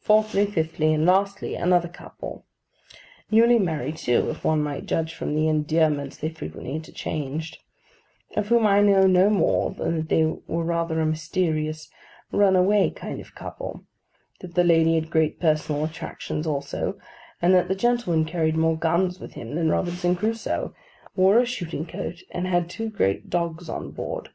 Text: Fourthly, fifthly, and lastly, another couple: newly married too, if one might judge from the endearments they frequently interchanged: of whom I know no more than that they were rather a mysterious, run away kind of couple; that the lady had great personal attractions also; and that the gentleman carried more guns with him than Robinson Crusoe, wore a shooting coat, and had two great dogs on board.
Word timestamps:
Fourthly, 0.00 0.46
fifthly, 0.46 0.94
and 0.94 1.04
lastly, 1.04 1.54
another 1.54 1.86
couple: 1.86 2.46
newly 3.30 3.58
married 3.58 3.98
too, 3.98 4.30
if 4.30 4.42
one 4.42 4.62
might 4.62 4.86
judge 4.86 5.12
from 5.14 5.34
the 5.34 5.48
endearments 5.48 6.16
they 6.16 6.30
frequently 6.30 6.74
interchanged: 6.74 7.58
of 8.36 8.48
whom 8.48 8.66
I 8.66 8.80
know 8.80 9.06
no 9.06 9.28
more 9.28 9.70
than 9.72 9.96
that 9.98 10.08
they 10.08 10.24
were 10.24 10.64
rather 10.64 10.98
a 10.98 11.04
mysterious, 11.04 11.90
run 12.32 12.56
away 12.56 12.88
kind 12.88 13.20
of 13.20 13.34
couple; 13.34 13.84
that 14.40 14.54
the 14.54 14.64
lady 14.64 14.94
had 14.94 15.10
great 15.10 15.38
personal 15.38 15.84
attractions 15.84 16.46
also; 16.46 16.98
and 17.42 17.52
that 17.52 17.68
the 17.68 17.74
gentleman 17.74 18.24
carried 18.24 18.56
more 18.56 18.78
guns 18.78 19.20
with 19.20 19.34
him 19.34 19.56
than 19.56 19.68
Robinson 19.68 20.16
Crusoe, 20.16 20.74
wore 21.16 21.38
a 21.38 21.44
shooting 21.44 21.84
coat, 21.84 22.22
and 22.30 22.46
had 22.46 22.70
two 22.70 22.88
great 22.88 23.28
dogs 23.28 23.68
on 23.68 23.90
board. 23.90 24.30